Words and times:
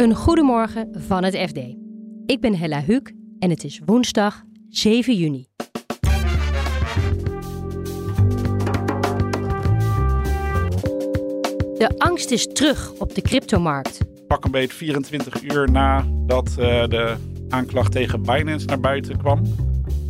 Een 0.00 0.14
goedemorgen 0.14 0.88
van 0.98 1.24
het 1.24 1.36
FD. 1.36 1.58
Ik 2.26 2.40
ben 2.40 2.58
Hella 2.58 2.82
Huuk 2.82 3.14
en 3.38 3.50
het 3.50 3.64
is 3.64 3.80
woensdag 3.84 4.42
7 4.68 5.14
juni. 5.14 5.46
De 11.78 11.94
angst 11.98 12.30
is 12.30 12.46
terug 12.52 12.92
op 12.98 13.14
de 13.14 13.22
cryptomarkt. 13.22 13.98
Pak 14.26 14.44
een 14.44 14.50
beetje 14.50 14.76
24 14.76 15.42
uur 15.42 15.70
nadat 15.70 16.48
uh, 16.50 16.56
de 16.88 17.16
aanklacht 17.48 17.92
tegen 17.92 18.22
Binance 18.22 18.66
naar 18.66 18.80
buiten 18.80 19.18
kwam, 19.18 19.42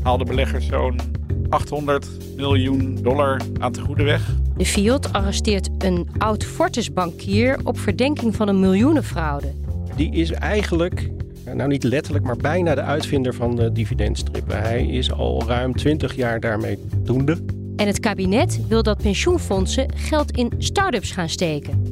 haalden 0.02 0.26
beleggers 0.26 0.66
zo'n 0.66 1.00
800 1.48 2.08
miljoen 2.36 2.98
dollar 3.02 3.40
aan 3.58 3.72
te 3.72 3.80
goede 3.80 4.02
weg. 4.02 4.36
De 4.56 4.66
Fiat 4.66 5.12
arresteert 5.12 5.68
een 5.78 6.08
oud 6.18 6.44
Fortis-bankier 6.44 7.58
op 7.64 7.78
verdenking 7.78 8.36
van 8.36 8.48
een 8.48 8.60
miljoenenfraude. 8.60 9.68
Die 10.00 10.12
is 10.12 10.30
eigenlijk, 10.30 11.10
nou 11.54 11.68
niet 11.68 11.82
letterlijk, 11.82 12.24
maar 12.24 12.36
bijna 12.36 12.74
de 12.74 12.80
uitvinder 12.80 13.34
van 13.34 13.56
de 13.56 13.72
dividendstrippen. 13.72 14.62
Hij 14.62 14.86
is 14.86 15.12
al 15.12 15.42
ruim 15.46 15.76
20 15.76 16.16
jaar 16.16 16.40
daarmee 16.40 16.78
doende. 16.98 17.36
En 17.76 17.86
het 17.86 18.00
kabinet 18.00 18.60
wil 18.68 18.82
dat 18.82 19.02
pensioenfondsen 19.02 19.92
geld 19.94 20.30
in 20.30 20.52
start-ups 20.58 21.10
gaan 21.10 21.28
steken. 21.28 21.84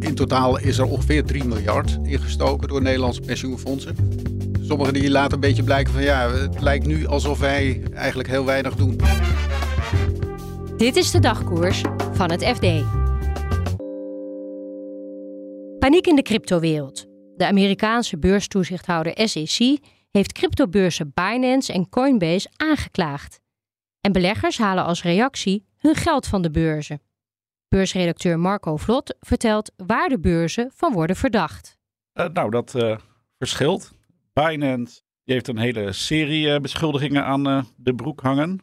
In 0.00 0.14
totaal 0.14 0.58
is 0.58 0.78
er 0.78 0.84
ongeveer 0.84 1.24
3 1.24 1.44
miljard 1.44 1.98
ingestoken 2.02 2.68
door 2.68 2.82
Nederlandse 2.82 3.20
pensioenfondsen. 3.20 3.96
Sommigen 4.60 4.92
die 4.92 5.10
laten 5.10 5.34
een 5.34 5.40
beetje 5.40 5.62
blijken 5.62 5.92
van 5.92 6.02
ja, 6.02 6.30
het 6.30 6.60
lijkt 6.60 6.86
nu 6.86 7.06
alsof 7.06 7.38
wij 7.38 7.82
eigenlijk 7.94 8.28
heel 8.28 8.44
weinig 8.44 8.74
doen. 8.74 9.00
Dit 10.76 10.96
is 10.96 11.10
de 11.10 11.18
dagkoers 11.18 11.82
van 12.12 12.30
het 12.30 12.44
FD. 12.44 12.66
Paniek 15.78 16.06
in 16.06 16.16
de 16.16 16.22
cryptowereld. 16.22 17.14
De 17.36 17.46
Amerikaanse 17.46 18.18
beurstoezichthouder 18.18 19.28
SEC 19.28 19.78
heeft 20.10 20.32
cryptobeurzen 20.32 21.12
Binance 21.14 21.72
en 21.72 21.88
Coinbase 21.88 22.48
aangeklaagd. 22.56 23.40
En 24.00 24.12
beleggers 24.12 24.58
halen 24.58 24.84
als 24.84 25.02
reactie 25.02 25.66
hun 25.76 25.94
geld 25.94 26.26
van 26.26 26.42
de 26.42 26.50
beurzen. 26.50 27.00
Beursredacteur 27.68 28.38
Marco 28.38 28.76
Vlot 28.76 29.16
vertelt 29.20 29.72
waar 29.76 30.08
de 30.08 30.18
beurzen 30.18 30.70
van 30.74 30.92
worden 30.92 31.16
verdacht. 31.16 31.78
Uh, 32.14 32.26
nou, 32.26 32.50
dat 32.50 32.74
uh, 32.74 32.96
verschilt. 33.38 33.92
Binance 34.32 35.00
die 35.24 35.34
heeft 35.34 35.48
een 35.48 35.58
hele 35.58 35.92
serie 35.92 36.46
uh, 36.46 36.58
beschuldigingen 36.58 37.24
aan 37.24 37.66
de 37.76 37.94
broek 37.94 38.20
hangen. 38.20 38.60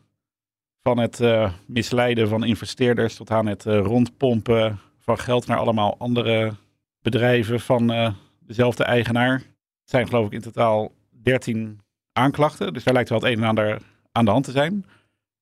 Van 0.81 0.97
het 0.97 1.21
misleiden 1.67 2.27
van 2.27 2.43
investeerders 2.43 3.15
tot 3.15 3.31
aan 3.31 3.45
het 3.45 3.63
rondpompen 3.63 4.79
van 4.99 5.19
geld 5.19 5.47
naar 5.47 5.57
allemaal 5.57 5.95
andere 5.97 6.53
bedrijven 7.01 7.59
van 7.59 8.15
dezelfde 8.45 8.83
eigenaar. 8.83 9.33
Het 9.33 9.89
zijn 9.89 10.07
geloof 10.07 10.25
ik 10.25 10.31
in 10.31 10.41
totaal 10.41 10.91
13 11.21 11.81
aanklachten. 12.11 12.73
Dus 12.73 12.83
daar 12.83 12.93
lijkt 12.93 13.09
wel 13.09 13.19
het 13.19 13.27
een 13.27 13.37
en 13.37 13.47
ander 13.47 13.81
aan 14.11 14.25
de 14.25 14.31
hand 14.31 14.45
te 14.45 14.51
zijn. 14.51 14.85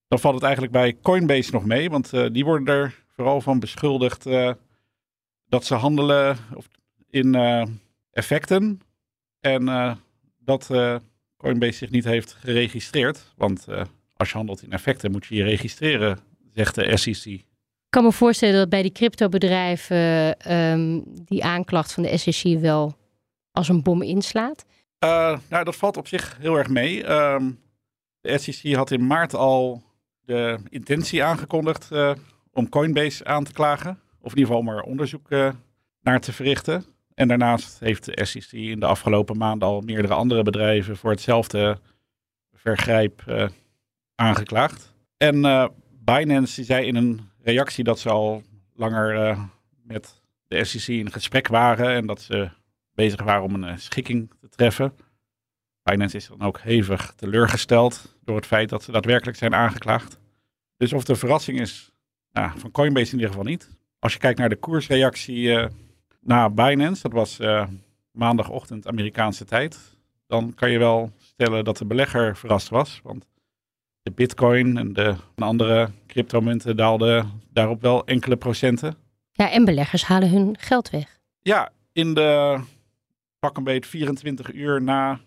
Dan 0.07 0.19
valt 0.19 0.33
het 0.33 0.43
eigenlijk 0.43 0.73
bij 0.73 0.97
Coinbase 1.01 1.51
nog 1.51 1.65
mee, 1.65 1.89
want 1.89 2.13
uh, 2.13 2.27
die 2.31 2.45
worden 2.45 2.75
er 2.75 3.03
vooral 3.15 3.41
van 3.41 3.59
beschuldigd 3.59 4.27
uh, 4.27 4.51
dat 5.47 5.65
ze 5.65 5.75
handelen 5.75 6.37
in 7.09 7.35
uh, 7.35 7.65
effecten. 8.11 8.79
En 9.39 9.97
dat 10.39 10.69
Coinbase 11.37 11.77
zich 11.77 11.89
niet 11.89 12.03
heeft 12.03 12.33
geregistreerd. 12.33 13.33
Want 13.35 13.67
als 14.15 14.29
je 14.29 14.35
handelt 14.35 14.63
in 14.63 14.71
effecten 14.71 15.11
moet 15.11 15.25
je 15.25 15.35
je 15.35 15.43
registreren, 15.43 16.19
zegt 16.53 16.75
de 16.75 16.97
SEC. 16.97 17.45
Kan 17.91 18.03
me 18.03 18.11
voorstellen 18.11 18.55
dat 18.55 18.69
bij 18.69 18.81
die 18.81 18.91
cryptobedrijven 18.91 20.35
um, 20.53 21.03
die 21.25 21.43
aanklacht 21.43 21.93
van 21.93 22.03
de 22.03 22.17
SEC 22.17 22.59
wel 22.59 22.97
als 23.51 23.69
een 23.69 23.83
bom 23.83 24.01
inslaat. 24.01 24.65
nou, 24.99 25.63
dat 25.63 25.75
valt 25.75 25.97
op 25.97 26.07
zich 26.07 26.37
heel 26.39 26.55
erg 26.55 26.69
mee. 26.69 27.09
Um, 27.09 27.59
de 28.21 28.37
SEC 28.37 28.73
had 28.73 28.91
in 28.91 29.07
maart 29.07 29.35
al 29.35 29.83
de 30.25 30.59
intentie 30.69 31.23
aangekondigd 31.23 31.89
uh, 31.91 32.13
om 32.51 32.69
Coinbase 32.69 33.25
aan 33.25 33.43
te 33.43 33.53
klagen. 33.53 33.99
Of 34.21 34.31
in 34.31 34.37
ieder 34.37 34.45
geval 34.45 34.61
maar 34.61 34.83
onderzoek 34.83 35.29
uh, 35.29 35.51
naar 36.01 36.19
te 36.19 36.33
verrichten. 36.33 36.85
En 37.13 37.27
daarnaast 37.27 37.79
heeft 37.79 38.05
de 38.05 38.25
SEC 38.25 38.51
in 38.51 38.79
de 38.79 38.85
afgelopen 38.85 39.37
maanden 39.37 39.67
al 39.67 39.81
meerdere 39.81 40.13
andere 40.13 40.43
bedrijven 40.43 40.97
voor 40.97 41.11
hetzelfde 41.11 41.79
vergrijp 42.53 43.23
uh, 43.27 43.47
aangeklaagd. 44.15 44.93
En 45.17 45.71
Binance 46.03 46.63
zei 46.63 46.85
in 46.85 46.95
een 46.95 47.30
reactie 47.43 47.83
dat 47.83 47.99
ze 47.99 48.09
al 48.09 48.43
langer 48.75 49.37
met 49.83 50.21
de 50.47 50.63
SEC 50.63 50.87
in 50.87 51.11
gesprek 51.11 51.47
waren 51.47 51.89
en 51.89 52.05
dat 52.05 52.21
ze 52.21 52.49
bezig 52.93 53.23
waren 53.23 53.43
om 53.43 53.63
een 53.63 53.79
schikking 53.79 54.31
te 54.39 54.49
treffen. 54.49 54.93
Binance 55.83 56.17
is 56.17 56.27
dan 56.27 56.41
ook 56.41 56.59
hevig 56.59 57.13
teleurgesteld 57.15 58.17
door 58.23 58.35
het 58.35 58.45
feit 58.45 58.69
dat 58.69 58.83
ze 58.83 58.91
daadwerkelijk 58.91 59.37
zijn 59.37 59.55
aangeklaagd. 59.55 60.19
Dus 60.77 60.93
of 60.93 61.03
de 61.03 61.15
verrassing 61.15 61.59
is, 61.59 61.91
nou, 62.31 62.59
van 62.59 62.71
Coinbase 62.71 63.11
in 63.11 63.13
ieder 63.13 63.29
geval 63.29 63.45
niet. 63.45 63.69
Als 63.99 64.13
je 64.13 64.19
kijkt 64.19 64.39
naar 64.39 64.49
de 64.49 64.55
koersreactie 64.55 65.43
uh, 65.43 65.65
na 66.19 66.49
Binance, 66.49 67.01
dat 67.01 67.11
was 67.11 67.39
maandagochtend 68.11 68.87
Amerikaanse 68.87 69.45
tijd, 69.45 69.79
dan 70.27 70.53
kan 70.53 70.71
je 70.71 70.77
wel 70.77 71.11
stellen 71.17 71.63
dat 71.63 71.77
de 71.77 71.85
belegger 71.85 72.37
verrast 72.37 72.69
was. 72.69 72.99
Want 73.03 73.27
de 74.01 74.11
bitcoin 74.11 74.77
en 74.77 74.93
de 74.93 75.15
andere 75.35 75.89
cryptomunten 76.11 76.77
daalden 76.77 77.41
daarop 77.53 77.81
wel 77.81 78.05
enkele 78.05 78.37
procenten. 78.37 78.95
Ja, 79.31 79.51
en 79.51 79.65
beleggers 79.65 80.03
halen 80.03 80.29
hun 80.29 80.55
geld 80.59 80.89
weg. 80.89 81.19
Ja, 81.41 81.71
in 81.93 82.13
de 82.13 82.59
pak 83.39 83.57
een 83.57 83.63
beetje 83.63 83.89
24 83.89 84.53
uur 84.53 84.81
na 84.81 85.19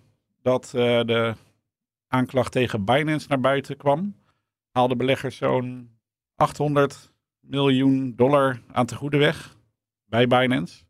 dat 0.43 0.73
uh, 0.77 0.83
de 0.83 1.35
aanklacht 2.09 2.53
tegen 2.53 2.85
Binance 2.85 3.27
naar 3.29 3.41
buiten 3.41 3.77
kwam, 3.77 4.15
haalden 4.71 4.97
beleggers 4.97 5.37
zo'n 5.37 5.91
800 6.35 7.13
miljoen 7.41 8.13
dollar 8.17 8.61
aan 8.73 8.87
te 8.87 8.95
goede 8.95 9.17
weg 9.17 9.57
bij 10.05 10.27
Binance. 10.27 10.83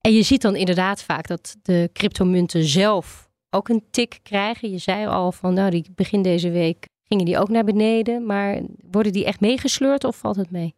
En 0.00 0.12
je 0.12 0.22
ziet 0.22 0.42
dan 0.42 0.56
inderdaad 0.56 1.02
vaak 1.02 1.26
dat 1.26 1.56
de 1.62 1.90
cryptomunten 1.92 2.64
zelf 2.64 3.30
ook 3.50 3.68
een 3.68 3.84
tik 3.90 4.18
krijgen. 4.22 4.70
Je 4.70 4.78
zei 4.78 5.06
al 5.06 5.32
van, 5.32 5.54
nou, 5.54 5.70
die 5.70 5.90
begin 5.94 6.22
deze 6.22 6.50
week 6.50 6.86
gingen 7.08 7.24
die 7.24 7.38
ook 7.38 7.48
naar 7.48 7.64
beneden. 7.64 8.26
Maar 8.26 8.60
worden 8.90 9.12
die 9.12 9.24
echt 9.24 9.40
meegesleurd 9.40 10.04
of 10.04 10.16
valt 10.16 10.36
het 10.36 10.50
mee? 10.50 10.74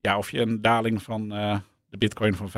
Ja, 0.00 0.18
of 0.18 0.30
je 0.30 0.40
een 0.40 0.62
daling 0.62 1.02
van 1.02 1.36
uh, 1.36 1.58
de 1.88 1.98
bitcoin 1.98 2.34
van 2.34 2.50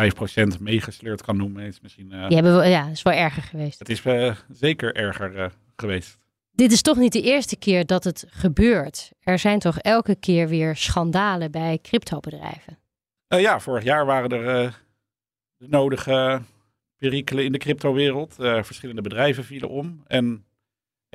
5% 0.59 0.61
meegesleurd 0.61 1.23
kan 1.23 1.37
noemen, 1.37 1.65
is 1.65 1.81
misschien... 1.81 2.11
Uh, 2.13 2.27
die 2.27 2.37
hebben 2.37 2.59
we, 2.59 2.69
ja, 2.69 2.89
is 2.89 3.03
wel 3.03 3.13
erger 3.13 3.43
geweest. 3.43 3.79
Het 3.79 3.89
is 3.89 4.05
uh, 4.05 4.37
zeker 4.53 4.95
erger 4.95 5.53
geweest. 5.77 6.19
Dit 6.51 6.73
is 6.73 6.83
toch 6.83 6.97
niet 6.97 7.13
de 7.13 7.23
eerste 7.23 7.57
keer 7.57 7.87
dat 7.87 8.05
het 8.05 8.25
gebeurt. 8.29 9.13
Er 9.21 9.39
zijn 9.39 9.59
toch 9.59 9.79
elke 9.79 10.15
keer 10.15 10.49
weer 10.49 10.77
schandalen 10.77 11.51
bij 11.51 11.79
cryptobedrijven? 11.83 12.79
Ja, 13.29 13.61
vorig 13.61 13.84
jaar 13.84 14.07
waren 14.07 14.31
er 14.31 14.81
de 15.57 15.69
nodige 15.69 16.43
perikelen 16.97 17.45
in 17.45 17.53
de 17.53 17.59
cryptowereld. 17.59 18.34
Verschillende 18.39 19.03
bedrijven 19.03 19.45
vielen 19.45 19.69
om. 19.69 20.03
En 20.07 20.45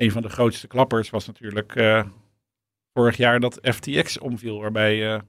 een 0.00 0.10
van 0.10 0.22
de 0.22 0.28
grootste 0.28 0.66
klappers 0.66 1.10
was 1.10 1.26
natuurlijk 1.26 1.72
vorig 2.92 3.16
jaar 3.16 3.40
dat 3.40 3.58
FTX 3.62 4.18
omviel, 4.18 4.60
waarbij 4.60 5.22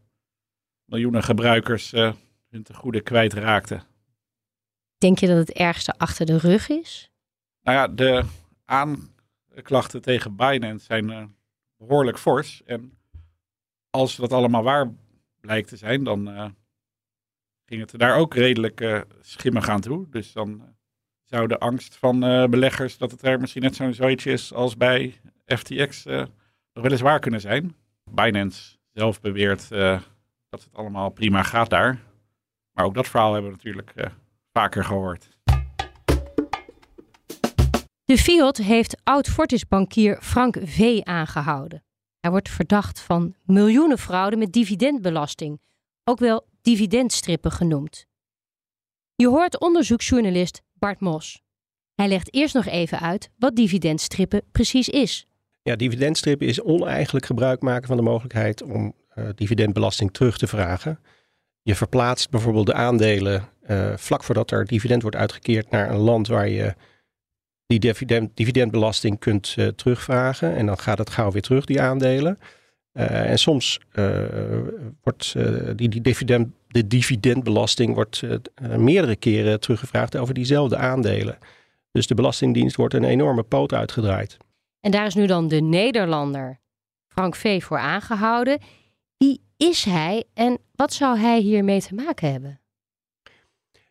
miljoenen 0.86 1.24
gebruikers 1.24 1.92
hun 1.92 2.64
te 2.64 2.74
goede 2.74 3.02
kwijtraakten. 3.02 3.84
Denk 4.98 5.20
je 5.20 5.28
dat 5.28 5.38
het 5.38 5.52
ergste 5.52 5.98
achter 5.98 6.26
de 6.26 6.38
rug 6.38 6.70
is? 6.70 7.12
Nou 7.62 7.78
ja, 7.78 7.88
de 7.88 8.24
aan 8.66 9.12
klachten 9.62 10.02
tegen 10.02 10.36
Binance 10.36 10.86
zijn 10.86 11.10
uh, 11.10 11.24
behoorlijk 11.78 12.20
fors. 12.20 12.64
En 12.66 12.98
als 13.90 14.16
dat 14.16 14.34
allemaal 14.34 14.64
waar 14.64 14.94
blijkt 15.40 15.68
te 15.68 15.78
zijn, 15.78 16.04
dan 16.04 16.30
uh, 16.30 16.50
ging 17.66 17.82
het 17.82 18.00
daar 18.00 18.18
ook 18.18 18.34
redelijk 18.34 18.82
uh, 18.82 19.02
schimmig 19.22 19.70
aan 19.70 19.82
toe. 19.82 20.10
Dus 20.10 20.32
dan 20.32 20.76
zou 21.32 21.48
de 21.48 21.60
angst 21.60 21.96
van 21.96 22.20
beleggers 22.50 22.98
dat 22.98 23.12
het 23.12 23.22
er 23.22 23.40
misschien 23.40 23.62
net 23.62 23.76
zo'n 23.76 23.94
zoietje 23.94 24.32
is 24.32 24.54
als 24.54 24.78
bij 24.78 25.20
FTX 25.46 26.06
nog 26.74 27.00
wel 27.02 27.20
kunnen 27.20 27.42
zijn. 27.42 27.76
Binance 28.12 28.78
zelf 28.94 29.22
beweert 29.22 29.70
dat 30.50 30.64
het 30.64 30.70
allemaal 30.74 31.10
prima 31.10 31.44
gaat 31.44 31.70
daar. 31.70 32.00
Maar 32.72 32.86
ook 32.86 32.94
dat 32.94 33.08
verhaal 33.08 33.34
hebben 33.34 33.52
we 33.52 33.58
natuurlijk 33.58 33.94
vaker 34.54 34.84
gehoord. 34.86 35.30
De 38.04 38.18
Fiat 38.18 38.58
heeft 38.58 39.02
oud-Fortis-bankier 39.04 40.22
Frank 40.22 40.58
V. 40.64 41.00
aangehouden. 41.04 41.84
Hij 42.20 42.32
wordt 42.32 42.50
verdacht 42.50 43.00
van 43.00 43.36
miljoenenfraude 43.44 44.36
met 44.36 44.54
dividendbelasting, 44.54 45.62
ook 46.04 46.20
wel 46.20 46.48
dividendstrippen 46.62 47.52
genoemd. 47.52 48.06
Je 49.22 49.28
hoort 49.28 49.60
onderzoeksjournalist 49.60 50.62
Bart 50.74 51.00
Mos. 51.00 51.42
Hij 51.96 52.08
legt 52.08 52.34
eerst 52.34 52.54
nog 52.54 52.66
even 52.66 53.00
uit 53.00 53.30
wat 53.38 53.56
dividendstrippen 53.56 54.42
precies 54.52 54.90
is. 54.90 55.28
Ja, 55.64 55.76
dividendstrippen 55.76 56.48
is 56.48 56.62
oneigenlijk 56.62 57.26
gebruik 57.26 57.62
maken 57.62 57.88
van 57.88 57.98
de 57.98 58.04
mogelijkheid 58.04 58.64
om 58.64 58.94
uh, 59.16 59.30
dividendbelasting 59.36 60.14
terug 60.14 60.38
te 60.38 60.48
vragen. 60.48 61.00
je 61.62 61.76
verplaatst 61.76 62.30
bijvoorbeeld 62.30 62.66
de 62.66 62.74
aandelen 62.74 63.50
uh, 63.68 63.98
vlak 63.98 64.24
voordat 64.24 64.52
er 64.52 64.66
dividend 64.66 65.02
wordt 65.02 65.18
uitgekeerd 65.18 65.70
naar 65.70 65.90
een 65.90 66.00
land 66.00 66.28
waar 66.28 66.50
je 66.50 66.76
die 67.66 67.80
dividend, 67.80 68.38
dividendbelasting 68.38 69.20
kunt 69.20 69.56
uh, 69.58 69.68
terugvragen. 69.68 70.56
En 70.56 70.66
dan 70.66 70.78
gaat 70.78 70.98
het 70.98 71.10
gauw 71.10 71.32
weer 71.32 71.42
terug, 71.42 71.66
die 71.66 71.82
aandelen. 71.82 72.38
Uh, 72.94 73.30
en 73.30 73.40
soms 73.40 73.80
wordt 75.04 75.36
die, 75.76 75.90
die 75.90 76.02
dividend, 76.02 76.54
de 76.68 76.88
dividendbelasting 76.88 77.94
wordt, 77.94 78.24
meerdere 78.78 79.16
keren 79.16 79.60
teruggevraagd 79.60 80.18
over 80.18 80.34
diezelfde 80.34 80.78
aandelen. 80.78 81.38
Dus 81.92 82.08
de 82.08 82.16
Belastingdienst 82.16 82.76
wordt 82.76 82.94
een 82.94 83.04
enorme 83.04 83.44
poot 83.44 83.74
uitgedraaid. 83.74 84.38
En 84.80 84.92
daar 84.92 85.06
is 85.06 85.16
nu 85.16 85.26
dan 85.26 85.48
de 85.48 85.62
Nederlander 85.62 86.60
Frank 87.08 87.36
V. 87.36 87.64
voor 87.64 87.78
aangehouden. 87.78 88.60
Wie 89.18 89.42
is 89.58 89.84
hij 89.84 90.24
en 90.34 90.58
wat 90.76 90.94
zou 90.94 91.18
hij 91.18 91.40
hiermee 91.40 91.82
te 91.82 91.96
maken 91.96 92.32
hebben? 92.32 92.60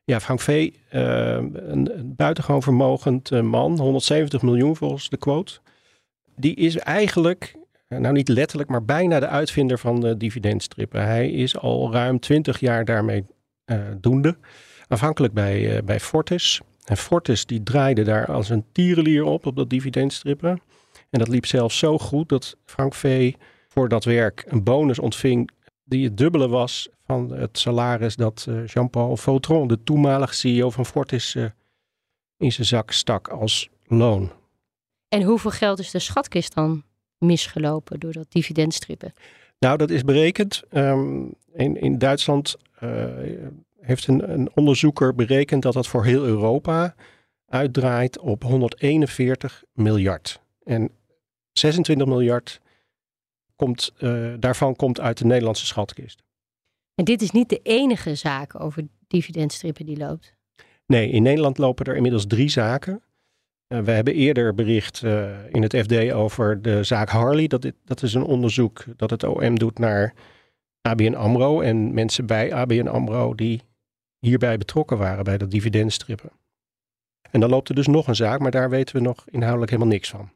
Ja, 0.04 0.20
Frank 0.20 0.40
V., 0.40 0.70
een, 0.90 1.70
een, 1.72 2.14
buitengewoon 2.16 2.62
vermogend 2.62 3.30
man, 3.30 3.78
170 3.78 4.42
miljoen 4.42 4.76
volgens 4.76 5.08
de 5.08 5.16
quote. 5.16 5.58
Die 6.36 6.54
is 6.54 6.76
eigenlijk, 6.76 7.54
nou 7.98 8.12
niet 8.12 8.28
letterlijk, 8.28 8.70
maar 8.70 8.84
bijna 8.84 9.20
de 9.20 9.28
uitvinder 9.28 9.78
van 9.78 10.00
de 10.00 10.16
dividendstrippen. 10.16 11.04
Hij 11.04 11.30
is 11.30 11.58
al 11.58 11.92
ruim 11.92 12.20
20 12.20 12.60
jaar 12.60 12.84
daarmee 12.84 13.24
doende. 14.00 14.36
Afhankelijk 14.88 15.34
bij, 15.34 15.84
bij 15.84 16.00
Fortis. 16.00 16.60
En 16.84 16.96
Fortis 16.96 17.46
die 17.46 17.62
draaide 17.62 18.02
daar 18.02 18.26
als 18.26 18.48
een 18.48 18.64
tierenlier 18.72 19.24
op, 19.24 19.46
op 19.46 19.56
dat 19.56 19.70
dividendstrippen. 19.70 20.60
En 21.10 21.18
dat 21.18 21.28
liep 21.28 21.46
zelfs 21.46 21.78
zo 21.78 21.98
goed 21.98 22.28
dat 22.28 22.56
Frank 22.64 22.94
V. 22.94 23.32
voor 23.68 23.88
dat 23.88 24.04
werk 24.04 24.44
een 24.46 24.62
bonus 24.62 24.98
ontving 24.98 25.50
die 25.84 26.04
het 26.04 26.16
dubbele 26.16 26.48
was 26.48 26.88
van 27.04 27.32
het 27.32 27.58
salaris 27.58 28.16
dat 28.16 28.46
uh, 28.48 28.66
Jean-Paul 28.66 29.16
Vautron, 29.16 29.68
de 29.68 29.82
toenmalige 29.82 30.34
CEO 30.34 30.70
van 30.70 30.86
Fortis, 30.86 31.34
uh, 31.34 31.44
in 32.36 32.52
zijn 32.52 32.66
zak 32.66 32.90
stak 32.90 33.28
als 33.28 33.68
loon. 33.86 34.32
En 35.08 35.22
hoeveel 35.22 35.50
geld 35.50 35.78
is 35.78 35.90
de 35.90 35.98
schatkist 35.98 36.54
dan 36.54 36.82
misgelopen 37.20 38.00
door 38.00 38.12
dat 38.12 38.32
dividendstrippen? 38.32 39.12
Nou, 39.58 39.76
dat 39.76 39.90
is 39.90 40.04
berekend. 40.04 40.62
Um, 40.72 41.34
in, 41.52 41.80
in 41.80 41.98
Duitsland 41.98 42.56
uh, 42.82 43.04
heeft 43.80 44.06
een, 44.06 44.32
een, 44.32 44.50
onderzoeker 44.54 45.14
berekend 45.14 45.62
dat 45.62 45.72
dat 45.72 45.86
voor 45.86 46.04
heel 46.04 46.24
Europa 46.24 46.94
uitdraait 47.46 48.18
op 48.18 48.42
141 48.42 49.64
miljard. 49.72 50.40
En 50.64 50.90
26 51.52 52.06
miljard 52.06 52.60
komt, 53.56 53.92
uh, 53.98 54.34
daarvan 54.38 54.76
komt 54.76 55.00
uit 55.00 55.18
de 55.18 55.24
Nederlandse 55.24 55.66
schatkist. 55.66 56.22
En 56.94 57.04
dit 57.04 57.22
is 57.22 57.30
niet 57.30 57.48
de 57.48 57.60
enige 57.62 58.14
zaak 58.14 58.60
over 58.60 58.86
dividendstrippen 59.08 59.86
die 59.86 59.96
loopt? 59.96 60.34
Nee, 60.86 61.10
in 61.10 61.22
Nederland 61.22 61.58
lopen 61.58 61.86
er 61.86 61.96
inmiddels 61.96 62.26
drie 62.26 62.48
zaken. 62.48 63.02
Uh, 63.72 63.78
we 63.78 63.90
hebben 63.90 64.14
eerder 64.14 64.54
bericht 64.54 65.02
uh, 65.02 65.30
in 65.48 65.62
het 65.62 65.76
FD 65.76 66.12
over 66.12 66.62
de 66.62 66.82
zaak 66.82 67.08
Harley. 67.08 67.46
Dat, 67.46 67.72
dat 67.84 68.02
is 68.02 68.14
een 68.14 68.22
onderzoek 68.22 68.84
dat 68.96 69.10
het 69.10 69.24
OM 69.24 69.58
doet 69.58 69.78
naar 69.78 70.14
ABN 70.80 71.14
AMRO 71.14 71.60
en 71.60 71.94
mensen 71.94 72.26
bij 72.26 72.54
ABN 72.54 72.86
AMRO 72.86 73.34
die 73.34 73.62
hierbij 74.18 74.58
betrokken 74.58 74.98
waren 74.98 75.24
bij 75.24 75.38
dat 75.38 75.50
dividendstrippen. 75.50 76.30
En 77.30 77.40
dan 77.40 77.50
loopt 77.50 77.68
er 77.68 77.74
dus 77.74 77.86
nog 77.86 78.06
een 78.06 78.16
zaak, 78.16 78.40
maar 78.40 78.50
daar 78.50 78.70
weten 78.70 78.96
we 78.96 79.02
nog 79.02 79.24
inhoudelijk 79.26 79.70
helemaal 79.70 79.92
niks 79.92 80.10
van. 80.10 80.30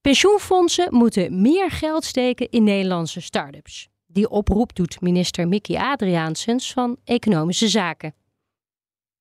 Pensioenfondsen 0.00 0.94
moeten 0.94 1.40
meer 1.40 1.70
geld 1.70 2.04
steken 2.04 2.50
in 2.50 2.64
Nederlandse 2.64 3.20
start-ups. 3.20 3.88
Die 4.06 4.28
oproep 4.28 4.74
doet 4.74 5.00
minister 5.00 5.48
Mickey 5.48 5.76
Adriaansens 5.76 6.72
van 6.72 6.96
Economische 7.04 7.68
Zaken. 7.68 8.14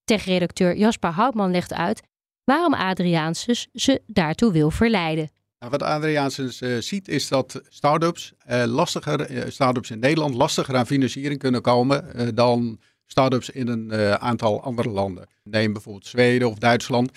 Tech-redacteur 0.06 0.76
Jasper 0.78 1.12
Houtman 1.12 1.52
legt 1.52 1.74
uit 1.74 2.02
waarom 2.44 2.74
Adriaansens 2.74 3.68
ze 3.74 4.02
daartoe 4.08 4.52
wil 4.52 4.72
verleiden. 4.72 5.30
Nou, 5.60 5.72
wat 5.72 5.84
Adriaansens 5.84 6.62
uh, 6.62 6.78
ziet 6.80 7.08
is 7.08 7.28
dat 7.28 7.62
start-ups, 7.70 8.34
uh, 8.50 8.64
lastiger, 8.66 9.52
start 9.52 9.90
in 9.90 10.00
Nederland 10.00 10.36
lastiger 10.36 10.76
aan 10.76 10.86
financiering 10.86 11.40
kunnen 11.40 11.62
komen 11.62 12.36
dan 12.36 12.80
start-ups 13.06 13.50
in 13.50 13.68
een 13.68 13.94
aantal 14.20 14.64
andere 14.64 14.90
landen. 14.90 15.28
Neem 15.44 15.74
bijvoorbeeld 15.74 16.08
Zweden 16.08 16.50
of 16.50 16.58
Duitsland 16.58 17.12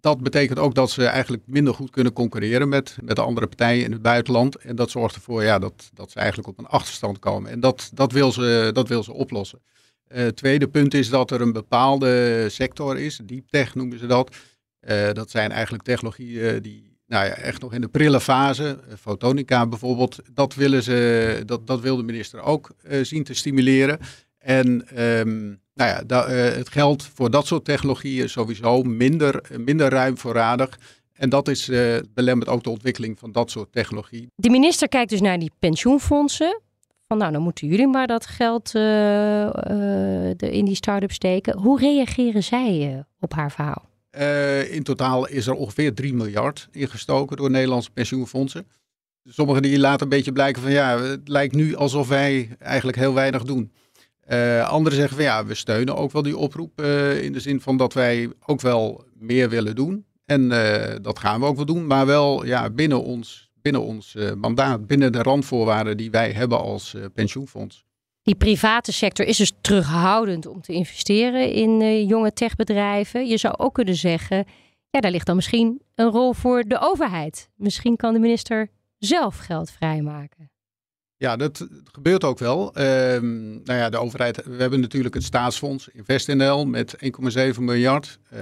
dat 0.00 0.22
betekent 0.22 0.58
ook 0.58 0.74
dat 0.74 0.90
ze 0.90 1.06
eigenlijk 1.06 1.42
minder 1.46 1.74
goed 1.74 1.90
kunnen 1.90 2.12
concurreren 2.12 2.68
met, 2.68 2.96
met 3.02 3.16
de 3.16 3.22
andere 3.22 3.46
partijen 3.46 3.84
in 3.84 3.92
het 3.92 4.02
buitenland. 4.02 4.56
En 4.56 4.76
dat 4.76 4.90
zorgt 4.90 5.14
ervoor 5.14 5.42
ja, 5.42 5.58
dat, 5.58 5.90
dat 5.94 6.10
ze 6.10 6.18
eigenlijk 6.18 6.48
op 6.48 6.58
een 6.58 6.66
achterstand 6.66 7.18
komen. 7.18 7.50
En 7.50 7.60
dat, 7.60 7.90
dat, 7.94 8.12
wil, 8.12 8.32
ze, 8.32 8.70
dat 8.72 8.88
wil 8.88 9.02
ze 9.02 9.12
oplossen. 9.12 9.60
Het 10.08 10.26
uh, 10.26 10.26
tweede 10.26 10.68
punt 10.68 10.94
is 10.94 11.08
dat 11.08 11.30
er 11.30 11.40
een 11.40 11.52
bepaalde 11.52 12.44
sector 12.48 12.98
is, 12.98 13.20
deep 13.24 13.48
tech 13.48 13.74
noemen 13.74 13.98
ze 13.98 14.06
dat. 14.06 14.36
Uh, 14.88 15.12
dat 15.12 15.30
zijn 15.30 15.50
eigenlijk 15.50 15.82
technologieën 15.82 16.62
die 16.62 16.96
nou 17.06 17.26
ja, 17.26 17.32
echt 17.32 17.60
nog 17.60 17.72
in 17.72 17.80
de 17.80 17.88
prille 17.88 18.20
fase, 18.20 18.78
fotonica 19.00 19.66
bijvoorbeeld, 19.66 20.18
dat, 20.32 20.54
willen 20.54 20.82
ze, 20.82 21.42
dat, 21.46 21.66
dat 21.66 21.80
wil 21.80 21.96
de 21.96 22.02
minister 22.02 22.40
ook 22.40 22.70
zien 23.02 23.24
te 23.24 23.34
stimuleren. 23.34 23.98
En 24.38 24.66
um, 25.02 25.60
nou 25.74 26.06
ja, 26.06 26.24
het 26.32 26.68
geld 26.68 27.02
voor 27.14 27.30
dat 27.30 27.46
soort 27.46 27.64
technologieën 27.64 28.24
is 28.24 28.32
sowieso 28.32 28.82
minder, 28.82 29.42
minder 29.58 29.88
ruim 29.88 30.18
voorradig. 30.18 30.78
En 31.12 31.28
dat 31.28 31.48
is, 31.48 31.68
uh, 31.68 31.96
belemmert 32.14 32.50
ook 32.50 32.62
de 32.62 32.70
ontwikkeling 32.70 33.18
van 33.18 33.32
dat 33.32 33.50
soort 33.50 33.72
technologie. 33.72 34.30
De 34.34 34.50
minister 34.50 34.88
kijkt 34.88 35.10
dus 35.10 35.20
naar 35.20 35.38
die 35.38 35.52
pensioenfondsen. 35.58 36.60
Van 37.08 37.18
nou, 37.18 37.32
dan 37.32 37.42
moeten 37.42 37.66
jullie 37.66 37.86
maar 37.86 38.06
dat 38.06 38.26
geld 38.26 38.74
uh, 38.74 39.46
in 40.38 40.64
die 40.64 40.74
start-up 40.74 41.12
steken. 41.12 41.58
Hoe 41.58 41.78
reageren 41.78 42.42
zij 42.42 43.04
op 43.20 43.34
haar 43.34 43.50
verhaal? 43.50 43.86
in 44.70 44.82
totaal 44.82 45.28
is 45.28 45.46
er 45.46 45.54
ongeveer 45.54 45.94
3 45.94 46.14
miljard 46.14 46.68
ingestoken 46.70 47.36
door 47.36 47.50
Nederlandse 47.50 47.90
pensioenfondsen. 47.90 48.66
Sommigen 49.24 49.62
die 49.62 49.78
laten 49.78 50.02
een 50.02 50.08
beetje 50.08 50.32
blijken 50.32 50.62
van 50.62 50.70
ja, 50.70 51.00
het 51.00 51.28
lijkt 51.28 51.54
nu 51.54 51.76
alsof 51.76 52.08
wij 52.08 52.56
eigenlijk 52.58 52.96
heel 52.96 53.14
weinig 53.14 53.42
doen. 53.42 53.72
Uh, 54.28 54.68
anderen 54.68 54.98
zeggen 54.98 55.16
van 55.16 55.24
ja, 55.24 55.44
we 55.44 55.54
steunen 55.54 55.96
ook 55.96 56.12
wel 56.12 56.22
die 56.22 56.36
oproep 56.36 56.80
in 57.20 57.32
de 57.32 57.40
zin 57.40 57.60
van 57.60 57.76
dat 57.76 57.92
wij 57.92 58.32
ook 58.46 58.60
wel 58.60 59.04
meer 59.14 59.48
willen 59.48 59.74
doen. 59.74 60.04
En 60.24 60.48
dat 61.02 61.18
gaan 61.18 61.40
we 61.40 61.46
ook 61.46 61.56
wel 61.56 61.64
doen, 61.64 61.86
maar 61.86 62.06
wel 62.06 62.44
ja, 62.44 62.70
binnen 62.70 63.02
ons, 63.02 63.47
binnen 63.62 63.82
ons 63.82 64.16
mandaat, 64.36 64.86
binnen 64.86 65.12
de 65.12 65.22
randvoorwaarden 65.22 65.96
die 65.96 66.10
wij 66.10 66.32
hebben 66.32 66.60
als 66.60 66.94
pensioenfonds. 67.14 67.84
Die 68.22 68.34
private 68.34 68.92
sector 68.92 69.26
is 69.26 69.36
dus 69.36 69.52
terughoudend 69.60 70.46
om 70.46 70.60
te 70.60 70.72
investeren 70.72 71.52
in 71.52 72.06
jonge 72.06 72.32
techbedrijven. 72.32 73.26
Je 73.26 73.36
zou 73.36 73.54
ook 73.56 73.74
kunnen 73.74 73.96
zeggen, 73.96 74.44
ja, 74.90 75.00
daar 75.00 75.10
ligt 75.10 75.26
dan 75.26 75.36
misschien 75.36 75.82
een 75.94 76.10
rol 76.10 76.32
voor 76.32 76.62
de 76.62 76.78
overheid. 76.80 77.48
Misschien 77.56 77.96
kan 77.96 78.12
de 78.12 78.18
minister 78.18 78.68
zelf 78.98 79.38
geld 79.38 79.70
vrijmaken. 79.70 80.50
Ja, 81.16 81.36
dat 81.36 81.66
gebeurt 81.92 82.24
ook 82.24 82.38
wel. 82.38 82.78
Um, 82.78 83.60
nou 83.64 83.78
ja, 83.78 83.88
de 83.90 83.98
overheid, 83.98 84.44
we 84.44 84.56
hebben 84.56 84.80
natuurlijk 84.80 85.14
het 85.14 85.24
staatsfonds 85.24 85.88
InvestNL 85.88 86.66
met 86.66 86.96
1,7 87.54 87.58
miljard. 87.58 88.18
Uh, 88.24 88.38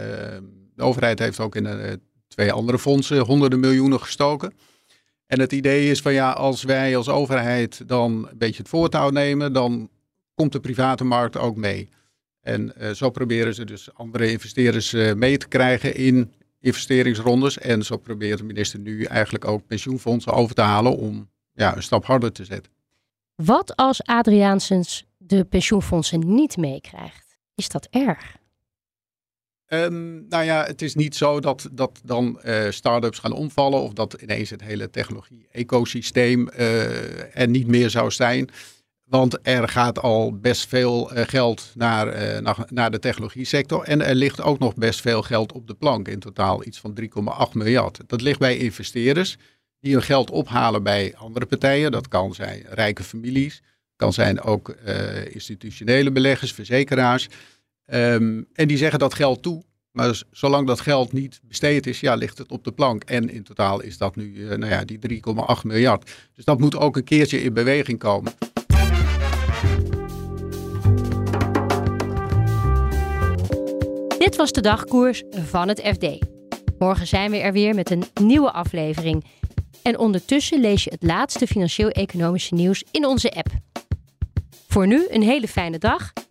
de 0.74 0.82
overheid 0.82 1.18
heeft 1.18 1.40
ook 1.40 1.54
in 1.54 1.64
uh, 1.64 1.92
twee 2.28 2.52
andere 2.52 2.78
fondsen 2.78 3.18
honderden 3.18 3.60
miljoenen 3.60 4.00
gestoken. 4.00 4.52
En 5.26 5.40
het 5.40 5.52
idee 5.52 5.90
is 5.90 6.00
van 6.00 6.12
ja, 6.12 6.30
als 6.30 6.62
wij 6.62 6.96
als 6.96 7.08
overheid 7.08 7.88
dan 7.88 8.12
een 8.12 8.38
beetje 8.38 8.62
het 8.62 8.68
voortouw 8.68 9.10
nemen, 9.10 9.52
dan 9.52 9.90
komt 10.34 10.52
de 10.52 10.60
private 10.60 11.04
markt 11.04 11.36
ook 11.36 11.56
mee. 11.56 11.88
En 12.40 12.72
uh, 12.78 12.90
zo 12.90 13.10
proberen 13.10 13.54
ze 13.54 13.64
dus 13.64 13.94
andere 13.94 14.30
investeerders 14.30 14.92
uh, 14.92 15.12
mee 15.12 15.36
te 15.36 15.48
krijgen 15.48 15.94
in 15.94 16.32
investeringsrondes. 16.60 17.58
En 17.58 17.82
zo 17.84 17.96
probeert 17.96 18.38
de 18.38 18.44
minister 18.44 18.78
nu 18.78 19.04
eigenlijk 19.04 19.44
ook 19.44 19.66
pensioenfondsen 19.66 20.32
over 20.32 20.54
te 20.54 20.60
halen 20.60 20.96
om 20.96 21.30
ja, 21.52 21.76
een 21.76 21.82
stap 21.82 22.04
harder 22.04 22.32
te 22.32 22.44
zetten. 22.44 22.72
Wat 23.34 23.76
als 23.76 24.02
Adriaansens 24.02 25.06
de 25.16 25.44
pensioenfondsen 25.44 26.34
niet 26.34 26.56
meekrijgt? 26.56 27.36
Is 27.54 27.68
dat 27.68 27.86
erg? 27.90 28.36
Um, 29.68 30.26
nou 30.28 30.44
ja, 30.44 30.64
het 30.64 30.82
is 30.82 30.94
niet 30.94 31.16
zo 31.16 31.40
dat, 31.40 31.68
dat 31.72 32.00
dan 32.04 32.40
uh, 32.44 32.70
start-ups 32.70 33.18
gaan 33.18 33.32
omvallen 33.32 33.82
of 33.82 33.92
dat 33.92 34.12
ineens 34.12 34.50
het 34.50 34.62
hele 34.62 34.90
technologie-ecosysteem 34.90 36.48
uh, 36.48 37.36
er 37.40 37.48
niet 37.48 37.66
meer 37.66 37.90
zou 37.90 38.10
zijn. 38.10 38.48
Want 39.04 39.38
er 39.42 39.68
gaat 39.68 39.98
al 39.98 40.38
best 40.38 40.68
veel 40.68 41.16
uh, 41.16 41.22
geld 41.26 41.72
naar, 41.74 42.42
naar, 42.42 42.56
naar, 42.68 42.90
de 42.90 42.98
technologie 42.98 43.44
sector. 43.44 43.82
En 43.82 44.02
er 44.02 44.14
ligt 44.14 44.42
ook 44.42 44.58
nog 44.58 44.74
best 44.74 45.00
veel 45.00 45.22
geld 45.22 45.52
op 45.52 45.66
de 45.66 45.74
plank. 45.74 46.08
In 46.08 46.18
totaal 46.18 46.64
iets 46.64 46.78
van 46.78 46.98
3,8 47.00 47.52
miljard. 47.52 48.00
Dat 48.06 48.20
ligt 48.20 48.38
bij 48.38 48.56
investeerders 48.56 49.36
die 49.80 49.92
hun 49.92 50.02
geld 50.02 50.30
ophalen 50.30 50.82
bij 50.82 51.14
andere 51.16 51.46
partijen. 51.46 51.92
Dat 51.92 52.08
kan 52.08 52.34
zijn 52.34 52.64
rijke 52.68 53.02
families, 53.02 53.62
kan 53.96 54.12
zijn 54.12 54.40
ook 54.40 54.76
institutionele 55.32 56.12
beleggers, 56.12 56.52
verzekeraars. 56.52 57.28
Um, 57.86 58.46
en 58.52 58.68
die 58.68 58.76
zeggen 58.76 58.98
dat 58.98 59.14
geld 59.14 59.42
toe, 59.42 59.62
Maar 59.92 60.22
zolang 60.30 60.66
dat 60.66 60.80
geld 60.80 61.12
niet 61.12 61.40
besteed 61.42 61.86
is, 61.86 62.00
ja, 62.00 62.14
ligt 62.14 62.38
het 62.38 62.50
op 62.50 62.64
de 62.64 62.72
plank. 62.72 63.04
En 63.04 63.30
in 63.30 63.42
totaal 63.42 63.82
is 63.82 63.98
dat 63.98 64.16
nu 64.16 64.34
uh, 64.34 64.48
nou 64.48 64.72
ja, 64.72 64.84
die 64.84 64.98
3,8 65.58 65.62
miljard. 65.62 66.10
Dus 66.34 66.44
dat 66.44 66.58
moet 66.58 66.76
ook 66.76 66.96
een 66.96 67.04
keertje 67.04 67.42
in 67.42 67.52
beweging 67.52 67.98
komen. 67.98 68.32
Dit 74.18 74.36
was 74.36 74.52
de 74.52 74.60
dagkoers 74.60 75.22
van 75.30 75.68
het 75.68 75.80
FD. 75.80 76.24
Morgen 76.78 77.06
zijn 77.06 77.30
we 77.30 77.36
er 77.36 77.52
weer 77.52 77.74
met 77.74 77.90
een 77.90 78.04
nieuwe 78.22 78.52
aflevering. 78.52 79.24
En 79.82 79.98
ondertussen 79.98 80.60
lees 80.60 80.84
je 80.84 80.90
het 80.90 81.02
laatste 81.02 81.46
financieel-economische 81.46 82.54
nieuws 82.54 82.84
in 82.90 83.06
onze 83.06 83.30
app. 83.30 83.48
Voor 84.68 84.86
nu 84.86 85.06
een 85.08 85.22
hele 85.22 85.48
fijne 85.48 85.78
dag 85.78 86.12